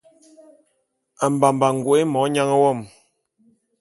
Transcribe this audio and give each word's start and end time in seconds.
Mbamba’a 1.33 1.69
ngoke 1.75 2.01
monyang 2.11 2.53
wo; 2.61 2.71